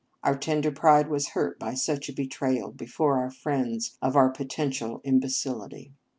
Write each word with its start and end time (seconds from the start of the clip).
Our 0.23 0.35
tender 0.35 0.71
pride 0.71 1.09
was 1.09 1.27
hurt 1.27 1.59
by 1.59 1.75
such 1.75 2.09
a 2.09 2.13
betrayal, 2.13 2.71
be 2.71 2.87
fore 2.87 3.19
our 3.19 3.29
friends, 3.29 3.99
of 4.01 4.15
our 4.15 4.29
potential 4.29 4.99
im 5.03 5.19
becility. 5.21 5.91